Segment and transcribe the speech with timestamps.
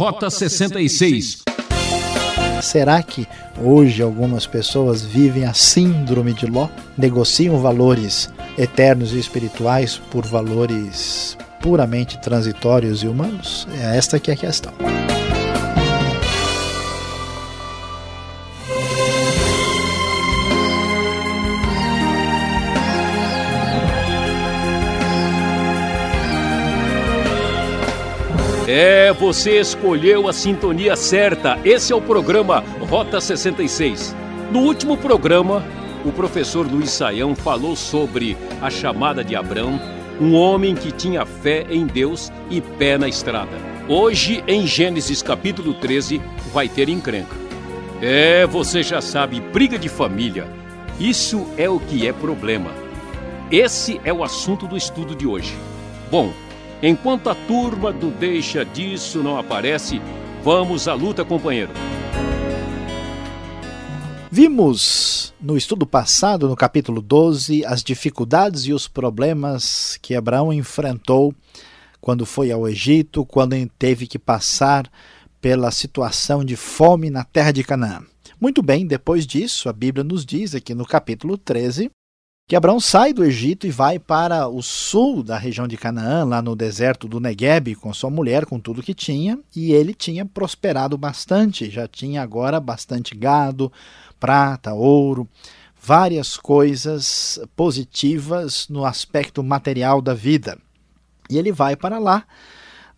[0.00, 1.42] Rota 66.
[2.62, 3.28] Será que
[3.62, 6.68] hoje algumas pessoas vivem a síndrome de Ló?
[6.96, 13.68] Negociam valores eternos e espirituais por valores puramente transitórios e humanos?
[13.78, 14.72] É esta que é a questão.
[28.72, 31.58] É, você escolheu a sintonia certa.
[31.64, 34.14] Esse é o programa Rota 66.
[34.52, 35.64] No último programa,
[36.04, 39.80] o professor Luiz Saião falou sobre a chamada de Abraão,
[40.20, 43.50] um homem que tinha fé em Deus e pé na estrada.
[43.88, 47.34] Hoje, em Gênesis capítulo 13, vai ter encrenca.
[48.00, 50.46] É, você já sabe, briga de família.
[50.96, 52.70] Isso é o que é problema.
[53.50, 55.56] Esse é o assunto do estudo de hoje.
[56.08, 56.32] Bom,
[56.82, 60.00] Enquanto a turma do Deixa Disso não aparece,
[60.42, 61.70] vamos à luta, companheiro.
[64.30, 71.34] Vimos no estudo passado, no capítulo 12, as dificuldades e os problemas que Abraão enfrentou
[72.00, 74.90] quando foi ao Egito, quando teve que passar
[75.38, 78.00] pela situação de fome na terra de Canaã.
[78.40, 81.90] Muito bem, depois disso, a Bíblia nos diz aqui no capítulo 13
[82.50, 86.42] que Abraão sai do Egito e vai para o sul da região de Canaã, lá
[86.42, 90.98] no deserto do Negueb, com sua mulher, com tudo que tinha, e ele tinha prosperado
[90.98, 93.72] bastante, já tinha agora bastante gado,
[94.18, 95.28] prata, ouro,
[95.80, 100.58] várias coisas positivas no aspecto material da vida.
[101.30, 102.24] E ele vai para lá.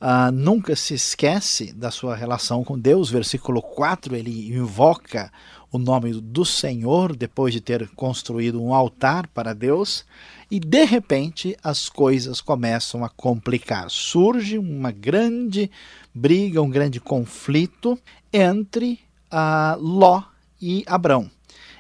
[0.03, 3.08] Uh, nunca se esquece da sua relação com Deus.
[3.08, 5.31] Versículo 4, ele invoca
[5.70, 10.05] o nome do Senhor depois de ter construído um altar para Deus
[10.50, 13.89] e de repente as coisas começam a complicar.
[13.89, 15.70] Surge uma grande
[16.12, 17.97] briga, um grande conflito
[18.33, 18.98] entre
[19.30, 20.25] a Ló
[20.61, 21.30] e Abrão.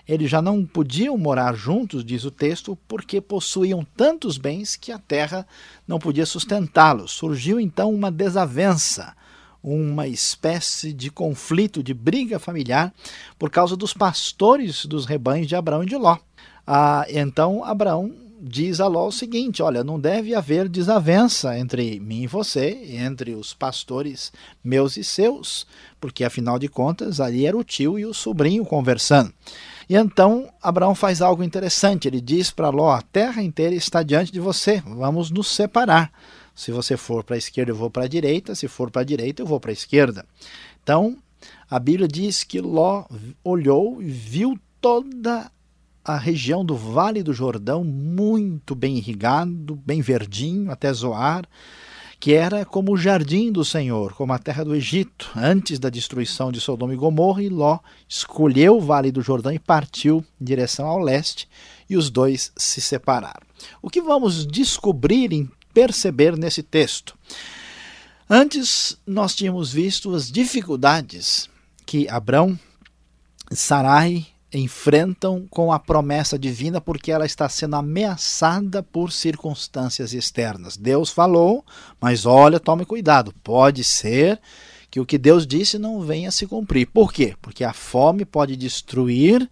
[0.06, 4.98] Eles já não podiam morar juntos, diz o texto, porque possuíam tantos bens que a
[4.98, 5.46] terra
[5.86, 7.12] não podia sustentá-los.
[7.12, 9.14] Surgiu então uma desavença
[9.62, 12.92] uma espécie de conflito, de briga familiar,
[13.38, 16.18] por causa dos pastores dos rebanhos de Abraão e de Ló.
[16.66, 18.12] Ah, então Abraão
[18.42, 23.34] diz a Ló o seguinte: olha, não deve haver desavença entre mim e você, entre
[23.34, 24.32] os pastores
[24.64, 25.64] meus e seus,
[26.00, 29.32] porque afinal de contas ali era o tio e o sobrinho conversando.
[29.88, 32.08] E então Abraão faz algo interessante.
[32.08, 36.12] Ele diz para Ló: a terra inteira está diante de você, vamos nos separar.
[36.54, 38.54] Se você for para a esquerda, eu vou para a direita.
[38.54, 40.26] Se for para a direita, eu vou para a esquerda.
[40.82, 41.16] Então,
[41.70, 43.06] a Bíblia diz que Ló
[43.42, 45.50] olhou e viu toda
[46.04, 51.44] a região do Vale do Jordão muito bem irrigado, bem verdinho, até Zoar,
[52.18, 56.52] que era como o jardim do Senhor, como a terra do Egito, antes da destruição
[56.52, 60.86] de Sodoma e Gomorra, e Ló escolheu o Vale do Jordão e partiu em direção
[60.86, 61.48] ao leste,
[61.88, 63.46] e os dois se separaram.
[63.80, 67.16] O que vamos descobrir em perceber nesse texto.
[68.28, 71.48] Antes, nós tínhamos visto as dificuldades
[71.84, 72.58] que Abrão,
[73.50, 80.76] Sarai enfrentam com a promessa divina porque ela está sendo ameaçada por circunstâncias externas.
[80.76, 81.64] Deus falou,
[82.00, 84.40] mas olha, tome cuidado, pode ser
[84.90, 86.86] que o que Deus disse não venha a se cumprir.
[86.86, 87.34] Por quê?
[87.40, 89.48] Porque a fome pode destruir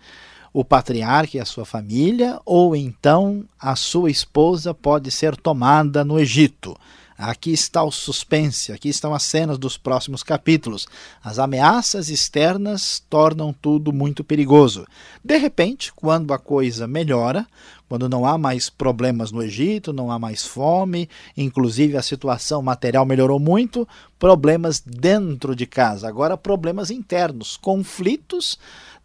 [0.52, 6.18] o patriarca e a sua família, ou então a sua esposa pode ser tomada no
[6.18, 6.76] Egito.
[7.22, 10.88] Aqui está o suspense, aqui estão as cenas dos próximos capítulos.
[11.22, 14.86] As ameaças externas tornam tudo muito perigoso.
[15.22, 17.46] De repente, quando a coisa melhora,
[17.90, 23.04] quando não há mais problemas no Egito, não há mais fome, inclusive a situação material
[23.04, 23.86] melhorou muito,
[24.18, 28.58] problemas dentro de casa, agora problemas internos, conflitos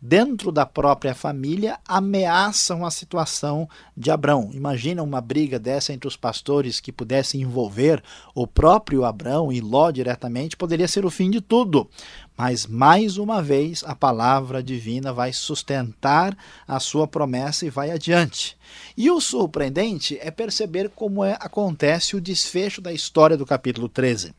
[0.07, 3.67] dentro da própria família ameaçam a situação
[3.97, 4.51] de Abrão.
[4.53, 8.03] Imagina uma briga dessa entre os pastores que pudesse envolver
[8.35, 11.89] o próprio Abrão e Ló diretamente, poderia ser o fim de tudo.
[12.37, 16.37] Mas mais uma vez a palavra divina vai sustentar
[16.67, 18.55] a sua promessa e vai adiante.
[18.95, 24.35] E o surpreendente é perceber como é, acontece o desfecho da história do capítulo 13.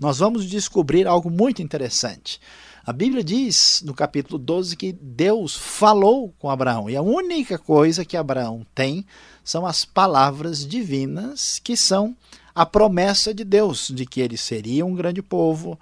[0.00, 2.40] Nós vamos descobrir algo muito interessante.
[2.86, 8.04] A Bíblia diz no capítulo 12 que Deus falou com Abraão e a única coisa
[8.04, 9.06] que Abraão tem
[9.42, 12.14] são as palavras divinas que são
[12.54, 15.80] a promessa de Deus de que ele seria um grande povo,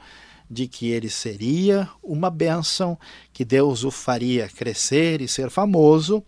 [0.48, 2.96] de que ele seria uma bênção,
[3.32, 6.18] que Deus o faria crescer e ser famoso.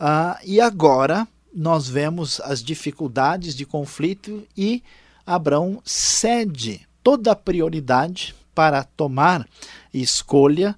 [0.00, 4.80] Uh, e agora nós vemos as dificuldades de conflito e
[5.26, 9.46] Abraão cede toda a prioridade para tomar
[9.92, 10.76] escolha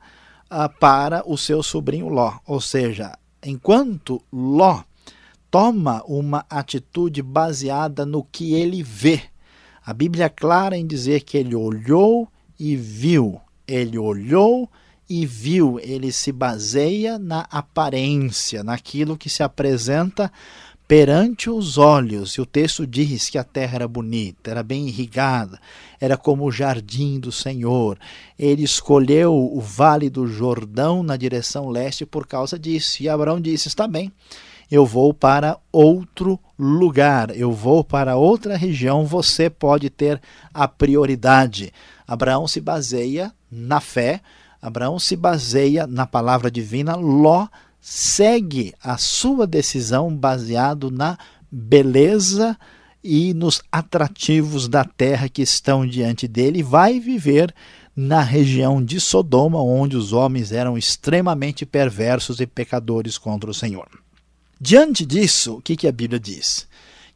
[0.51, 2.39] uh, para o seu sobrinho Ló.
[2.47, 4.83] Ou seja, enquanto Ló
[5.51, 9.23] toma uma atitude baseada no que ele vê,
[9.85, 12.29] a Bíblia é clara em dizer que ele olhou
[12.59, 13.41] e viu.
[13.67, 14.69] Ele olhou
[15.09, 20.33] e viu, ele se baseia na aparência, naquilo que se apresenta
[20.87, 22.33] perante os olhos.
[22.33, 25.61] E o texto diz que a terra era bonita, era bem irrigada,
[26.01, 27.99] era como o jardim do Senhor.
[28.39, 33.03] Ele escolheu o vale do Jordão na direção leste por causa disso.
[33.03, 34.13] E Abraão disse: Está bem,
[34.71, 40.21] eu vou para outro lugar, eu vou para outra região, você pode ter
[40.53, 41.73] a prioridade.
[42.07, 44.21] Abraão se baseia na fé,
[44.61, 47.47] Abraão se baseia na palavra divina, Ló
[47.89, 51.17] segue a sua decisão baseado na
[51.49, 52.59] beleza
[53.03, 57.55] e nos atrativos da terra que estão diante dele, vai viver
[57.95, 63.89] na região de Sodoma, onde os homens eram extremamente perversos e pecadores contra o Senhor.
[64.61, 66.67] Diante disso, o que, a Bíblia diz?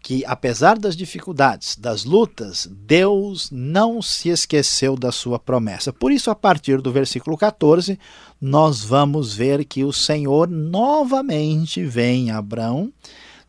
[0.02, 5.92] Que apesar das dificuldades, das lutas, Deus não se esqueceu da sua promessa.
[5.92, 7.98] Por isso, a partir do versículo 14,
[8.40, 12.92] nós vamos ver que o Senhor novamente vem a Abraão,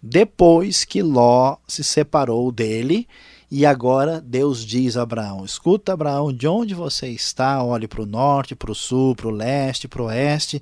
[0.01, 3.07] depois que Ló se separou dele.
[3.50, 8.06] E agora Deus diz a Abraão: Escuta, Abraão, de onde você está, olhe para o
[8.06, 10.62] norte, para o sul, para o leste, para o oeste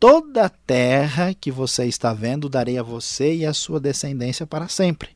[0.00, 4.66] toda a terra que você está vendo darei a você e a sua descendência para
[4.66, 5.10] sempre.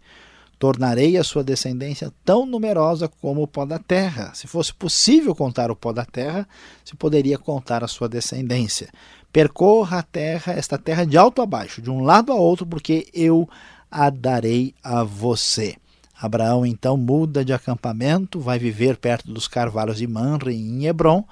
[0.65, 4.33] Tornarei a sua descendência tão numerosa como o pó da terra.
[4.33, 6.49] Se fosse possível contar o pó da terra,
[6.83, 8.89] se poderia contar a sua descendência.
[9.31, 13.07] Percorra a terra, esta terra de alto a baixo, de um lado a outro, porque
[13.13, 13.47] eu
[13.91, 15.77] a darei a você.
[16.19, 21.27] Abraão então muda de acampamento, vai viver perto dos carvalhos de Manre, em Hebron,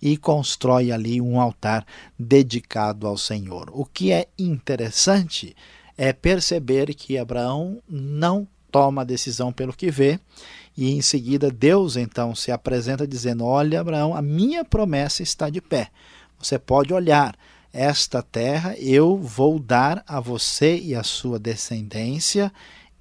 [0.00, 1.84] e constrói ali um altar
[2.16, 3.68] dedicado ao Senhor.
[3.72, 5.56] O que é interessante
[5.98, 10.18] é perceber que Abraão não toma a decisão pelo que vê,
[10.76, 15.60] e em seguida Deus então se apresenta dizendo: Olha, Abraão, a minha promessa está de
[15.60, 15.88] pé.
[16.38, 17.34] Você pode olhar,
[17.72, 22.52] esta terra eu vou dar a você e a sua descendência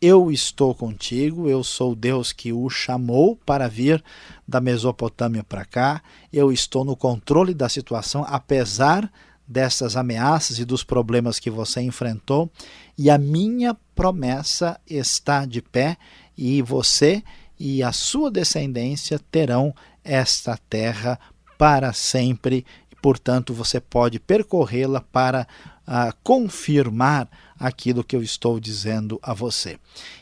[0.02, 4.04] eu estou contigo, eu sou Deus que o chamou para vir
[4.48, 6.02] da Mesopotâmia para cá,
[6.32, 9.12] eu estou no controle da situação, apesar
[9.48, 12.52] dessas ameaças e dos problemas que você enfrentou,
[12.98, 15.98] e a minha promessa está de pé,
[16.38, 17.24] e você
[17.60, 21.20] e a sua descendência terão esta terra
[21.58, 25.48] para sempre, e portanto você pode percorrê-la para
[25.88, 29.78] uh, confirmar aquilo que eu estou dizendo a você.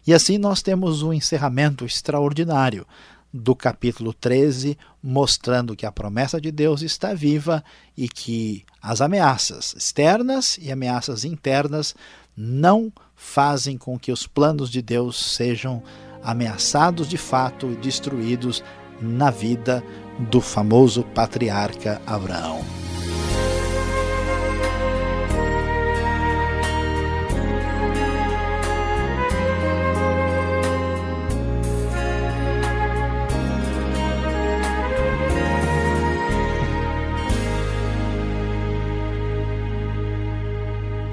[0.06, 2.86] E assim nós temos um encerramento extraordinário
[3.34, 7.64] do capítulo 13, mostrando que a promessa de Deus está viva
[7.98, 11.96] e que as ameaças externas e ameaças internas
[12.36, 15.82] não fazem com que os planos de Deus sejam
[16.22, 18.62] ameaçados de fato e destruídos
[19.02, 19.82] na vida
[20.30, 22.60] do famoso patriarca Abraão.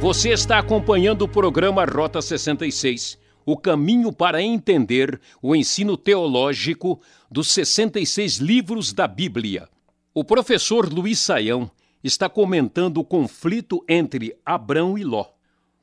[0.01, 6.99] Você está acompanhando o programa Rota 66, o caminho para entender o ensino teológico
[7.31, 9.69] dos 66 livros da Bíblia.
[10.15, 11.71] O professor Luiz Saião
[12.03, 15.27] está comentando o conflito entre Abrão e Ló.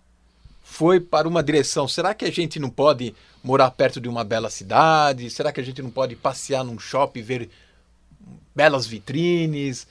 [0.61, 1.88] foi para uma direção.
[1.88, 5.29] Será que a gente não pode morar perto de uma bela cidade?
[5.29, 7.49] Será que a gente não pode passear num shopping, ver
[8.53, 9.88] belas vitrines?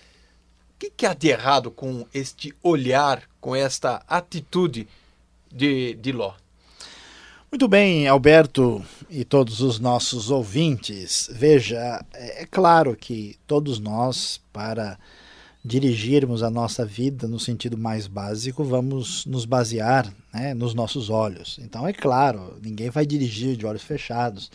[0.79, 4.87] Que, que há de errado com este olhar, com esta atitude
[5.51, 6.35] de, de Ló?
[7.51, 11.31] Muito bem, Alberto e todos os nossos ouvintes.
[11.33, 14.99] Veja, é, é claro que todos nós, para
[15.65, 21.59] dirigirmos a nossa vida no sentido mais básico, vamos nos basear né, nos nossos olhos.
[21.63, 24.51] Então, é claro, ninguém vai dirigir de olhos fechados.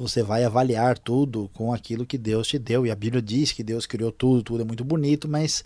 [0.00, 2.86] Você vai avaliar tudo com aquilo que Deus te deu.
[2.86, 5.62] E a Bíblia diz que Deus criou tudo, tudo é muito bonito, mas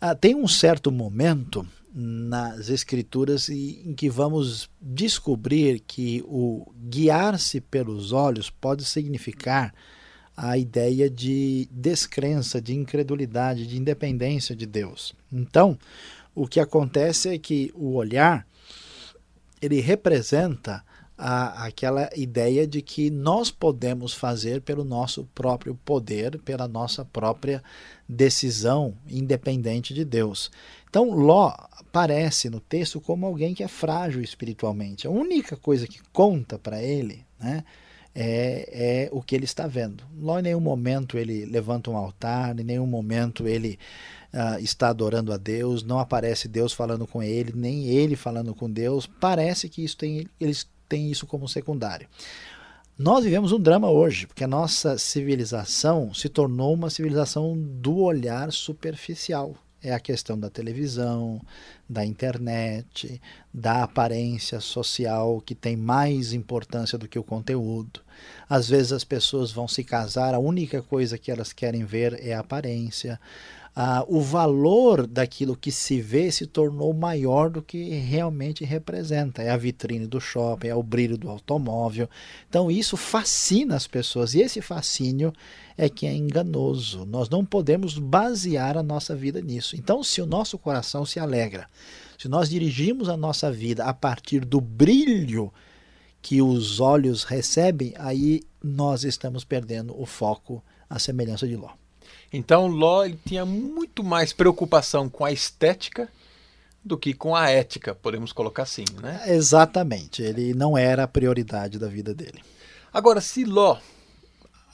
[0.00, 8.12] ah, tem um certo momento nas Escrituras em que vamos descobrir que o guiar-se pelos
[8.12, 9.74] olhos pode significar
[10.34, 15.12] a ideia de descrença, de incredulidade, de independência de Deus.
[15.30, 15.78] Então,
[16.34, 18.46] o que acontece é que o olhar
[19.60, 20.82] ele representa
[21.20, 27.62] a, aquela ideia de que nós podemos fazer pelo nosso próprio poder, pela nossa própria
[28.08, 30.50] decisão, independente de Deus.
[30.88, 35.06] Então, Ló aparece no texto como alguém que é frágil espiritualmente.
[35.06, 37.64] A única coisa que conta para ele, né?
[38.14, 40.02] é, é o que ele está vendo.
[40.20, 43.78] Lá em nenhum momento ele levanta um altar, em nenhum momento ele
[44.32, 48.70] uh, está adorando a Deus, não aparece Deus falando com ele, nem ele falando com
[48.70, 49.06] Deus.
[49.06, 52.06] Parece que isso tem, eles têm isso como secundário.
[52.98, 58.52] Nós vivemos um drama hoje, porque a nossa civilização se tornou uma civilização do olhar
[58.52, 61.40] superficial é a questão da televisão,
[61.88, 63.20] da internet,
[63.52, 68.00] da aparência social que tem mais importância do que o conteúdo.
[68.48, 72.34] Às vezes as pessoas vão se casar, a única coisa que elas querem ver é
[72.34, 73.18] a aparência
[73.74, 79.42] ah, o valor daquilo que se vê se tornou maior do que realmente representa.
[79.42, 82.08] É a vitrine do shopping, é o brilho do automóvel.
[82.48, 85.32] Então isso fascina as pessoas e esse fascínio
[85.78, 87.06] é que é enganoso.
[87.06, 89.76] Nós não podemos basear a nossa vida nisso.
[89.76, 91.66] Então, se o nosso coração se alegra,
[92.18, 95.50] se nós dirigimos a nossa vida a partir do brilho
[96.20, 101.79] que os olhos recebem, aí nós estamos perdendo o foco, a semelhança de Ló.
[102.32, 106.08] Então Ló ele tinha muito mais preocupação com a estética
[106.84, 109.22] do que com a ética, podemos colocar assim, né?
[109.26, 112.42] Exatamente, ele não era a prioridade da vida dele.
[112.92, 113.78] Agora, se Ló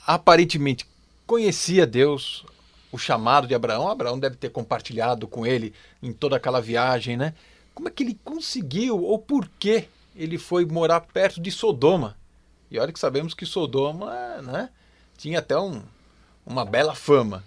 [0.06, 0.86] aparentemente
[1.26, 2.44] conhecia Deus,
[2.92, 7.34] o chamado de Abraão, Abraão deve ter compartilhado com ele em toda aquela viagem, né?
[7.74, 12.16] Como é que ele conseguiu ou por que ele foi morar perto de Sodoma?
[12.70, 14.70] E olha que sabemos que Sodoma, né,
[15.18, 15.82] tinha até um,
[16.46, 17.42] uma bela fama.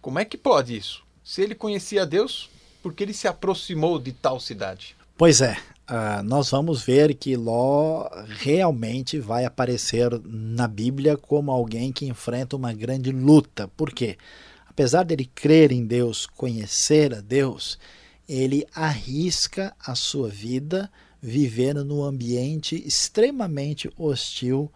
[0.00, 1.02] Como é que pode isso?
[1.24, 2.50] Se ele conhecia Deus,
[2.82, 4.94] por que ele se aproximou de tal cidade?
[5.16, 5.56] Pois é,
[5.88, 12.56] uh, nós vamos ver que Ló realmente vai aparecer na Bíblia como alguém que enfrenta
[12.56, 13.68] uma grande luta.
[13.68, 14.18] Por quê?
[14.68, 17.78] Apesar dele crer em Deus, conhecer a Deus,
[18.28, 20.90] ele arrisca a sua vida
[21.20, 24.72] vivendo num ambiente extremamente hostil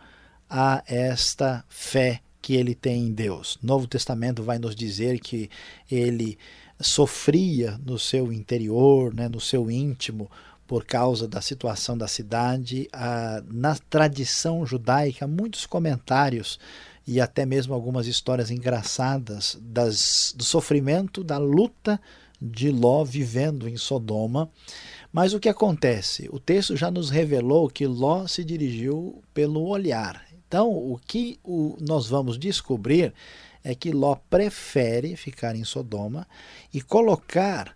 [0.49, 3.57] a esta fé que ele tem em Deus.
[3.57, 5.51] O Novo Testamento vai nos dizer que
[5.91, 6.39] ele
[6.81, 10.31] sofria no seu interior, né, no seu íntimo,
[10.65, 12.89] por causa da situação da cidade.
[12.93, 16.57] Ah, na tradição judaica, muitos comentários
[17.05, 22.01] e até mesmo algumas histórias engraçadas das, do sofrimento, da luta
[22.41, 24.49] de Ló vivendo em Sodoma.
[25.13, 26.29] Mas o que acontece?
[26.31, 30.26] O texto já nos revelou que Ló se dirigiu pelo olhar.
[30.47, 33.13] Então, o que o, nós vamos descobrir
[33.65, 36.27] é que Ló prefere ficar em Sodoma
[36.73, 37.75] e colocar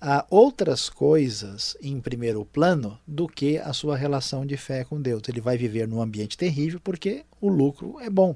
[0.00, 5.22] ah, outras coisas em primeiro plano do que a sua relação de fé com Deus.
[5.28, 8.34] Ele vai viver num ambiente terrível porque o lucro é bom.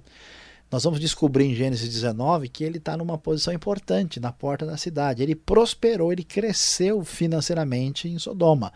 [0.71, 4.77] Nós vamos descobrir em Gênesis 19 que ele está numa posição importante na porta da
[4.77, 5.23] cidade.
[5.23, 8.73] Ele prosperou, ele cresceu financeiramente em Sodoma.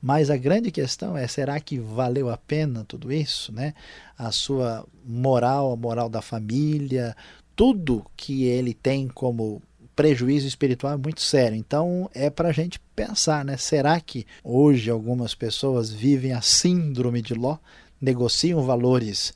[0.00, 3.52] Mas a grande questão é: será que valeu a pena tudo isso?
[3.52, 3.74] Né?
[4.16, 7.16] A sua moral, a moral da família,
[7.56, 9.60] tudo que ele tem como
[9.96, 11.56] prejuízo espiritual é muito sério.
[11.56, 13.56] Então é para a gente pensar, né?
[13.56, 17.58] Será que hoje algumas pessoas vivem a síndrome de Ló,
[18.00, 19.34] negociam valores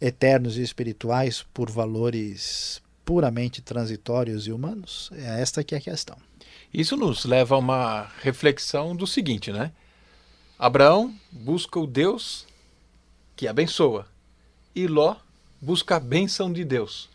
[0.00, 5.10] eternos e espirituais por valores puramente transitórios e humanos?
[5.12, 6.16] É esta que é a questão.
[6.74, 9.70] Isso nos leva a uma reflexão do seguinte, né?
[10.60, 12.46] Abraão busca o Deus
[13.34, 14.06] que abençoa
[14.74, 15.16] e Ló
[15.58, 17.08] busca a bênção de Deus.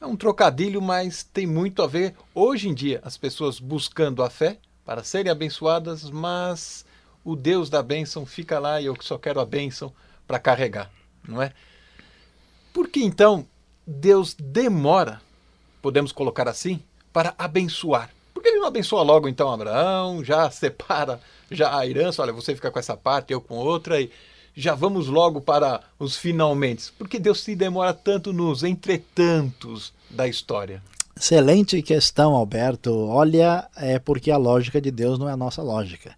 [0.00, 4.30] É um trocadilho, mas tem muito a ver hoje em dia as pessoas buscando a
[4.30, 6.86] fé para serem abençoadas, mas
[7.24, 9.92] o Deus da bênção fica lá e eu só quero a bênção
[10.24, 10.88] para carregar,
[11.26, 11.52] não é?
[12.72, 13.44] Por que então
[13.84, 15.20] Deus demora,
[15.82, 16.80] podemos colocar assim,
[17.12, 18.14] para abençoar?
[18.64, 22.96] Não abençoa logo então Abraão, já separa já a herança, olha, você fica com essa
[22.96, 24.10] parte, eu com outra e
[24.56, 26.90] já vamos logo para os finalmente.
[26.92, 30.82] Por que Deus se demora tanto nos entretantos da história?
[31.14, 32.90] Excelente questão, Alberto.
[33.06, 36.16] Olha, é porque a lógica de Deus não é a nossa lógica.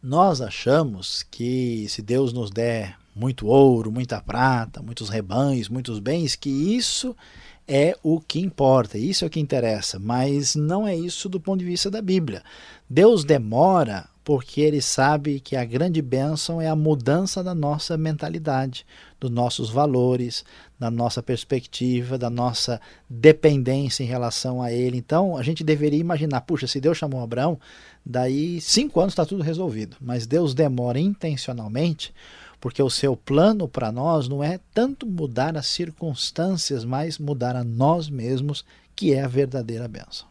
[0.00, 6.36] Nós achamos que se Deus nos der muito ouro, muita prata, muitos rebanhos, muitos bens,
[6.36, 7.16] que isso
[7.66, 11.60] é o que importa, isso é o que interessa, mas não é isso do ponto
[11.60, 12.42] de vista da Bíblia.
[12.88, 18.86] Deus demora porque ele sabe que a grande bênção é a mudança da nossa mentalidade,
[19.18, 20.44] dos nossos valores,
[20.78, 24.96] da nossa perspectiva, da nossa dependência em relação a ele.
[24.96, 27.58] Então, a gente deveria imaginar, puxa, se Deus chamou Abraão,
[28.06, 29.96] daí cinco anos está tudo resolvido.
[30.00, 32.14] Mas Deus demora intencionalmente,
[32.62, 37.64] porque o seu plano para nós não é tanto mudar as circunstâncias, mas mudar a
[37.64, 38.64] nós mesmos,
[38.94, 40.28] que é a verdadeira bênção.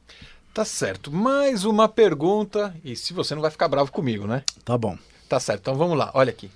[0.54, 1.12] Tá certo.
[1.12, 4.46] Mais uma pergunta, e se você não vai ficar bravo comigo, né?
[4.64, 4.98] Tá bom.
[5.28, 5.60] Tá certo.
[5.60, 6.50] Então vamos lá, olha aqui.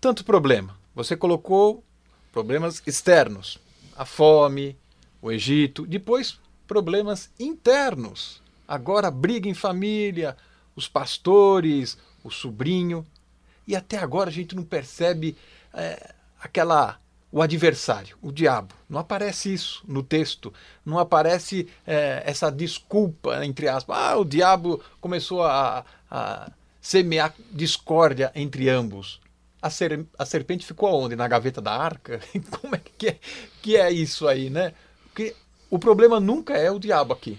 [0.00, 0.76] Tanto problema.
[0.94, 1.82] Você colocou
[2.30, 3.58] problemas externos,
[3.96, 4.76] a fome,
[5.20, 8.40] o Egito, depois problemas internos.
[8.68, 10.36] Agora briga em família,
[10.76, 13.04] os pastores, o sobrinho.
[13.68, 15.36] E até agora a gente não percebe
[15.74, 16.98] é, aquela
[17.30, 18.74] o adversário, o diabo.
[18.88, 20.50] Não aparece isso no texto.
[20.86, 23.94] Não aparece é, essa desculpa, entre aspas.
[23.98, 29.20] Ah, o diabo começou a, a semear discórdia entre ambos.
[29.60, 31.14] A, ser, a serpente ficou aonde?
[31.14, 32.20] Na gaveta da arca?
[32.62, 33.18] Como é que, é
[33.60, 34.72] que é isso aí, né?
[35.02, 35.36] Porque
[35.68, 37.38] o problema nunca é o diabo aqui.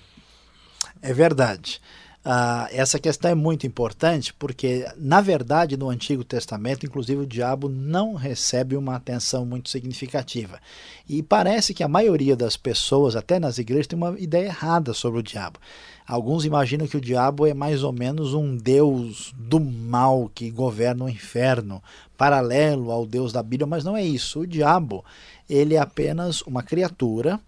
[1.01, 1.81] É verdade.
[2.23, 7.69] Ah, essa questão é muito importante porque, na verdade, no Antigo Testamento, inclusive, o diabo
[7.69, 10.59] não recebe uma atenção muito significativa.
[11.07, 15.19] E parece que a maioria das pessoas, até nas igrejas, tem uma ideia errada sobre
[15.19, 15.59] o diabo.
[16.05, 21.05] Alguns imaginam que o diabo é mais ou menos um deus do mal que governa
[21.05, 21.81] o inferno,
[22.17, 24.41] paralelo ao deus da Bíblia, mas não é isso.
[24.41, 25.05] O diabo
[25.49, 27.39] ele é apenas uma criatura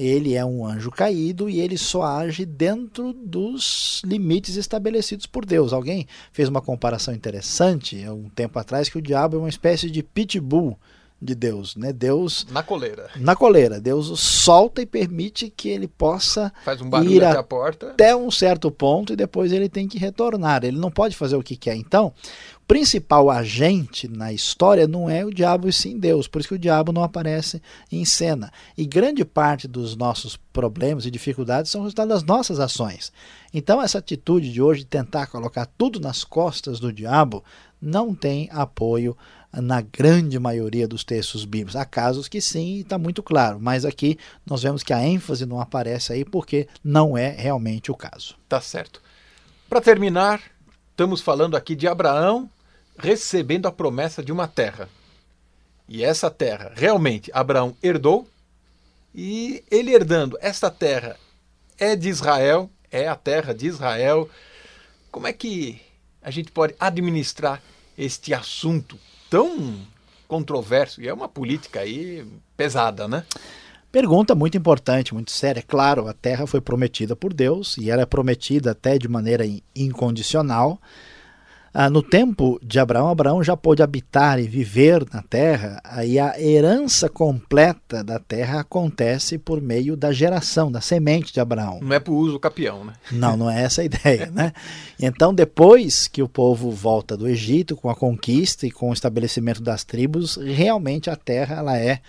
[0.00, 5.72] ele é um anjo caído e ele só age dentro dos limites estabelecidos por Deus.
[5.72, 9.90] Alguém fez uma comparação interessante há um tempo atrás que o diabo é uma espécie
[9.90, 10.78] de pitbull
[11.22, 11.92] de Deus, né?
[11.92, 13.10] Deus na coleira.
[13.16, 17.90] Na coleira, Deus solta e permite que ele possa Faz um ir até, a porta.
[17.90, 20.64] até um certo ponto e depois ele tem que retornar.
[20.64, 21.76] Ele não pode fazer o que quer.
[21.76, 22.14] Então,
[22.70, 26.58] principal agente na história não é o diabo e sim Deus, por isso que o
[26.58, 28.52] diabo não aparece em cena.
[28.78, 33.12] E grande parte dos nossos problemas e dificuldades são resultado das nossas ações.
[33.52, 37.42] Então, essa atitude de hoje de tentar colocar tudo nas costas do diabo
[37.82, 39.16] não tem apoio
[39.52, 41.74] na grande maioria dos textos bíblicos.
[41.74, 45.60] Há casos que sim, está muito claro, mas aqui nós vemos que a ênfase não
[45.60, 48.36] aparece aí porque não é realmente o caso.
[48.48, 49.02] Tá certo.
[49.68, 50.40] Para terminar,
[50.92, 52.48] estamos falando aqui de Abraão
[53.00, 54.88] recebendo a promessa de uma terra.
[55.88, 58.28] E essa terra, realmente, Abraão herdou,
[59.14, 61.16] e ele herdando essa terra
[61.78, 64.28] é de Israel, é a terra de Israel.
[65.10, 65.80] Como é que
[66.22, 67.60] a gente pode administrar
[67.98, 68.96] este assunto
[69.28, 69.80] tão
[70.28, 71.02] controverso?
[71.02, 72.24] E é uma política aí
[72.56, 73.24] pesada, né?
[73.90, 75.64] Pergunta muito importante, muito séria.
[75.66, 80.80] Claro, a terra foi prometida por Deus e era é prometida até de maneira incondicional.
[81.72, 86.34] Ah, no tempo de Abraão, Abraão já pôde habitar e viver na terra, aí a
[86.40, 91.78] herança completa da terra acontece por meio da geração, da semente de Abraão.
[91.80, 92.94] Não é por uso capião, né?
[93.12, 94.52] Não, não é essa a ideia, né?
[94.98, 99.62] Então, depois que o povo volta do Egito, com a conquista e com o estabelecimento
[99.62, 102.00] das tribos, realmente a terra ela é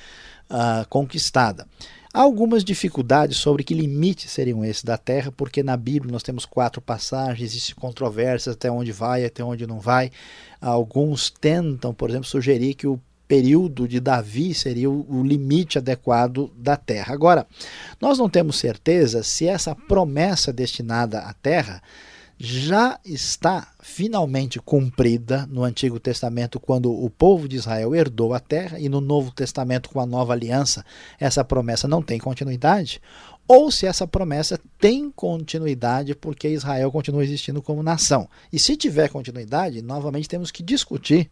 [0.49, 1.67] uh, conquistada.
[2.13, 6.45] Há algumas dificuldades sobre que limites seriam esses da Terra, porque na Bíblia nós temos
[6.45, 10.11] quatro passagens, existem controvérsias até onde vai, até onde não vai.
[10.59, 16.75] Alguns tentam, por exemplo, sugerir que o período de Davi seria o limite adequado da
[16.75, 17.13] terra.
[17.13, 17.47] Agora,
[18.01, 21.81] nós não temos certeza se essa promessa destinada à terra
[22.43, 28.79] já está finalmente cumprida no Antigo Testamento, quando o povo de Israel herdou a terra,
[28.79, 30.83] e no Novo Testamento, com a nova aliança,
[31.19, 32.99] essa promessa não tem continuidade,
[33.47, 38.27] ou se essa promessa tem continuidade porque Israel continua existindo como nação.
[38.51, 41.29] E se tiver continuidade, novamente temos que discutir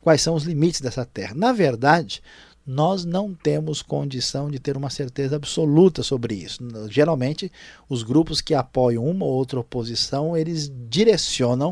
[0.00, 1.34] quais são os limites dessa terra.
[1.34, 2.22] Na verdade,
[2.66, 6.58] nós não temos condição de ter uma certeza absoluta sobre isso.
[6.90, 7.50] Geralmente,
[7.88, 11.70] os grupos que apoiam uma ou outra oposição, eles direcionam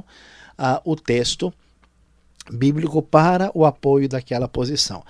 [0.58, 1.52] uh, o texto
[2.52, 5.02] bíblico para o apoio daquela posição.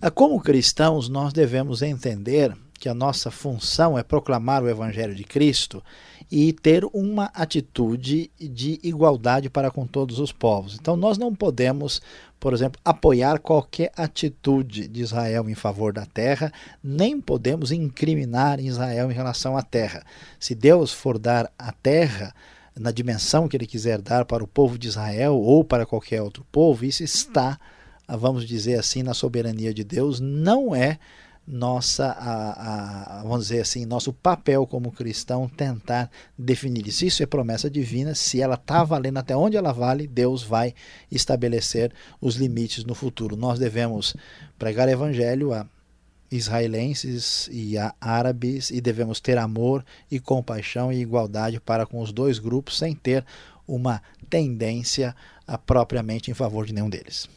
[0.00, 5.24] Ah, como cristãos, nós devemos entender que a nossa função é proclamar o Evangelho de
[5.24, 5.82] Cristo
[6.30, 10.76] e ter uma atitude de igualdade para com todos os povos.
[10.78, 12.02] Então, nós não podemos,
[12.46, 19.10] por exemplo, apoiar qualquer atitude de Israel em favor da terra, nem podemos incriminar Israel
[19.10, 20.04] em relação à terra.
[20.38, 22.32] Se Deus for dar a terra,
[22.78, 26.46] na dimensão que ele quiser dar para o povo de Israel ou para qualquer outro
[26.52, 27.58] povo, isso está,
[28.06, 31.00] vamos dizer assim, na soberania de Deus, não é
[31.46, 37.04] nossa, a, a, vamos dizer assim, nosso papel como cristão tentar definir isso.
[37.04, 38.14] Isso é promessa divina.
[38.14, 40.74] Se ela está valendo até onde ela vale, Deus vai
[41.10, 43.36] estabelecer os limites no futuro.
[43.36, 44.16] Nós devemos
[44.58, 45.66] pregar evangelho a
[46.30, 52.12] israelenses e a árabes e devemos ter amor e compaixão e igualdade para com os
[52.12, 53.24] dois grupos sem ter
[53.68, 55.14] uma tendência
[55.46, 57.28] a propriamente em favor de nenhum deles.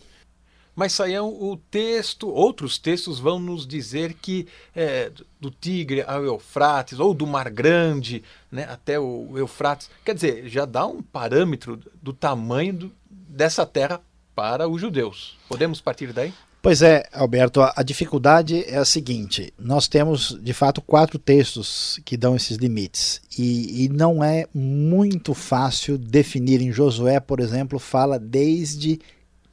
[0.80, 7.02] Mas Saião, o texto, outros textos vão nos dizer que é, do Tigre ao Eufrates,
[7.02, 12.14] ou do Mar Grande né, até o Eufrates, quer dizer, já dá um parâmetro do
[12.14, 14.00] tamanho do, dessa terra
[14.34, 15.38] para os judeus.
[15.50, 16.34] Podemos partir daí?
[16.62, 22.00] Pois é, Alberto, a, a dificuldade é a seguinte: nós temos de fato quatro textos
[22.06, 26.62] que dão esses limites, e, e não é muito fácil definir.
[26.62, 28.98] Em Josué, por exemplo, fala desde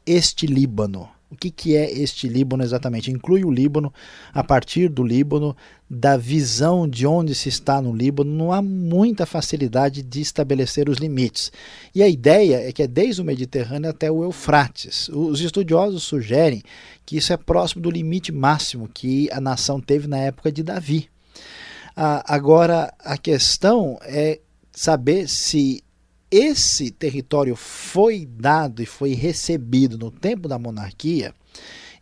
[0.06, 1.15] este Líbano.
[1.28, 3.10] O que, que é este Líbano exatamente?
[3.10, 3.92] Inclui o Líbano,
[4.32, 5.56] a partir do Líbano,
[5.90, 10.98] da visão de onde se está no Líbano, não há muita facilidade de estabelecer os
[10.98, 11.50] limites.
[11.92, 15.08] E a ideia é que é desde o Mediterrâneo até o Eufrates.
[15.08, 16.62] Os estudiosos sugerem
[17.04, 21.08] que isso é próximo do limite máximo que a nação teve na época de Davi.
[21.96, 24.38] Ah, agora, a questão é
[24.70, 25.82] saber se
[26.36, 31.34] esse território foi dado e foi recebido no tempo da monarquia,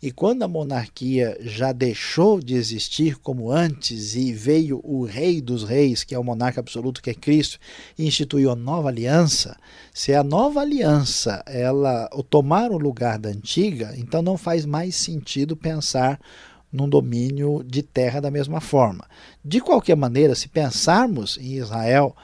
[0.03, 5.65] e quando a monarquia já deixou de existir como antes e veio o rei dos
[5.65, 7.59] reis, que é o monarca absoluto que é Cristo,
[7.97, 9.57] e instituiu a nova aliança,
[9.95, 15.57] se a nova aliança ela tomar o lugar da antiga, então não faz mais sentido
[15.57, 16.21] pensar
[16.71, 19.07] num domínio de terra da mesma forma.
[19.45, 22.15] De qualquer maneira, se pensarmos em Israel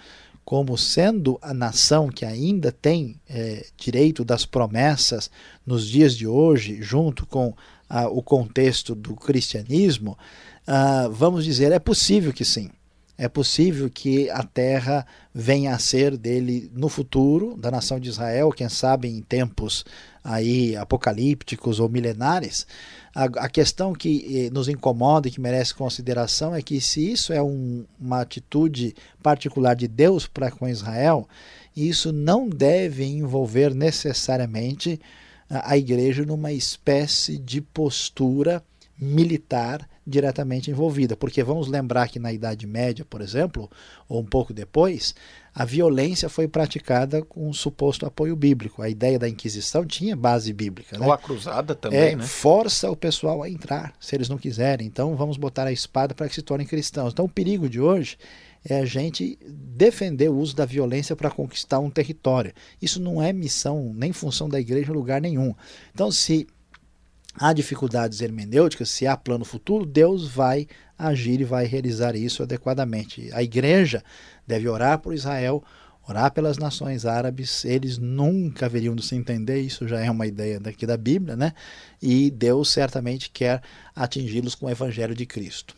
[0.51, 5.31] como sendo a nação que ainda tem é, direito das promessas
[5.65, 7.55] nos dias de hoje, junto com
[7.89, 10.19] ah, o contexto do cristianismo,
[10.67, 12.69] ah, vamos dizer, é possível que sim.
[13.17, 18.51] É possível que a terra venha a ser dele no futuro, da nação de Israel,
[18.51, 19.85] quem sabe em tempos
[20.23, 22.67] aí apocalípticos ou milenares,
[23.15, 27.33] a, a questão que eh, nos incomoda e que merece consideração é que se isso
[27.33, 31.29] é um, uma atitude particular de Deus para com Israel,
[31.77, 35.01] isso não deve envolver necessariamente
[35.49, 38.63] a, a igreja numa espécie de postura
[39.01, 43.71] militar diretamente envolvida, porque vamos lembrar que na Idade Média, por exemplo,
[44.09, 45.15] ou um pouco depois,
[45.55, 48.83] a violência foi praticada com um suposto apoio bíblico.
[48.83, 50.99] A ideia da Inquisição tinha base bíblica.
[50.99, 51.07] Né?
[51.07, 52.23] Ou a cruzada também, é, né?
[52.23, 54.87] Força o pessoal a entrar, se eles não quiserem.
[54.87, 57.13] Então vamos botar a espada para que se tornem cristãos.
[57.13, 58.19] Então o perigo de hoje
[58.65, 62.53] é a gente defender o uso da violência para conquistar um território.
[62.83, 65.55] Isso não é missão nem função da igreja em lugar nenhum.
[65.95, 66.47] Então, se
[67.39, 70.67] há dificuldades hermenêuticas, se há plano futuro, Deus vai
[70.99, 73.31] agir e vai realizar isso adequadamente.
[73.33, 74.03] A igreja
[74.47, 75.63] deve orar por Israel,
[76.07, 80.59] orar pelas nações árabes, eles nunca haveriam de se entender, isso já é uma ideia
[80.59, 81.55] daqui da Bíblia, né?
[82.03, 83.63] E Deus certamente quer
[83.95, 85.75] atingi-los com o evangelho de Cristo.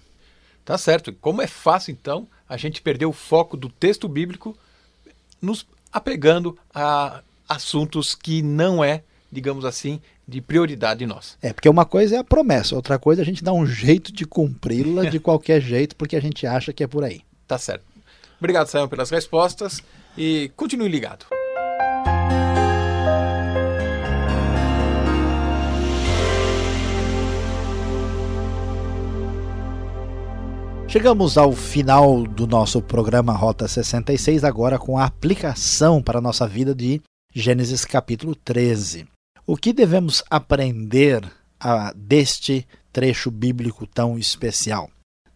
[0.65, 1.12] Tá certo.
[1.12, 4.57] Como é fácil então a gente perder o foco do texto bíblico
[5.41, 10.01] nos apegando a assuntos que não é, digamos assim,
[10.33, 11.37] de prioridade nossa.
[11.42, 14.12] É, porque uma coisa é a promessa, outra coisa é a gente dá um jeito
[14.12, 17.21] de cumpri-la de qualquer jeito, porque a gente acha que é por aí.
[17.47, 17.85] Tá certo.
[18.38, 19.83] Obrigado, Sayão, pelas respostas
[20.16, 21.27] e continue ligado.
[30.88, 36.47] Chegamos ao final do nosso programa Rota 66, agora com a aplicação para a nossa
[36.47, 37.01] vida de
[37.35, 39.12] Gênesis capítulo 13.
[39.44, 41.28] O que devemos aprender
[41.59, 44.88] a, deste trecho bíblico tão especial?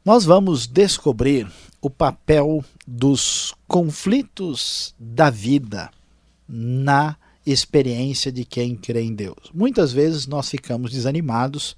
[0.05, 1.51] Nós vamos descobrir
[1.83, 5.91] o papel dos conflitos da vida
[6.49, 9.51] na experiência de quem crê em Deus.
[9.53, 11.77] Muitas vezes nós ficamos desanimados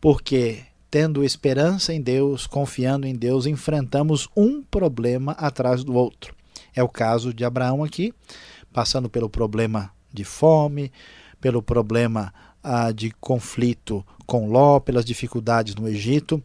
[0.00, 6.32] porque, tendo esperança em Deus, confiando em Deus, enfrentamos um problema atrás do outro.
[6.72, 8.14] É o caso de Abraão aqui,
[8.72, 10.92] passando pelo problema de fome,
[11.46, 16.42] pelo problema ah, de conflito com Ló, pelas dificuldades no Egito.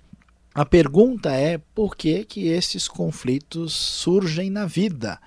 [0.53, 5.19] A pergunta é por que, que esses conflitos surgem na vida?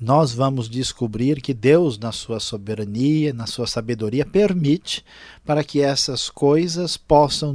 [0.00, 5.04] Nós vamos descobrir que Deus, na sua soberania, na sua sabedoria, permite
[5.44, 7.52] para que essas coisas possam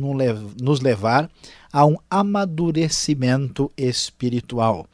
[0.62, 1.28] nos levar
[1.74, 4.86] a um amadurecimento espiritual.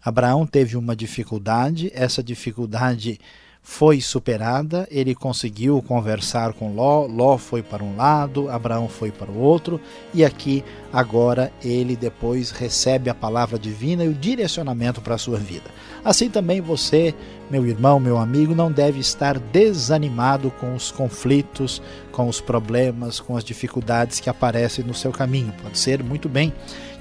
[0.00, 3.18] Abraão teve uma dificuldade, essa dificuldade
[3.66, 9.30] foi superada, ele conseguiu conversar com Ló, Ló foi para um lado, Abraão foi para
[9.30, 9.80] o outro,
[10.12, 15.38] e aqui agora ele depois recebe a palavra divina e o direcionamento para a sua
[15.38, 15.70] vida.
[16.04, 17.14] Assim também você,
[17.50, 21.80] meu irmão, meu amigo, não deve estar desanimado com os conflitos,
[22.12, 25.54] com os problemas, com as dificuldades que aparecem no seu caminho.
[25.62, 26.52] Pode ser muito bem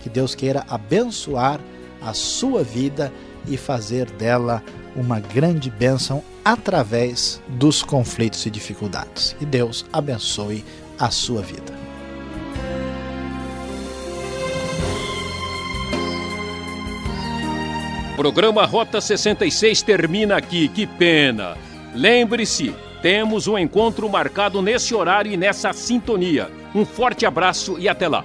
[0.02, 1.60] que Deus queira abençoar
[2.02, 3.12] a sua vida
[3.46, 4.64] e fazer dela
[5.20, 9.36] grande bênção através dos conflitos e dificuldades.
[9.40, 10.64] E Deus abençoe
[11.00, 11.74] a sua vida.
[18.16, 21.58] Programa Rota 66 termina aqui, que pena.
[21.96, 26.50] Lembre-se, temos um encontro marcado nesse horário e nessa sintonia.
[26.76, 28.24] Um forte abraço e até lá.